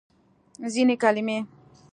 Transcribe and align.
ځینې 0.73 0.95
کلمې 1.03 1.37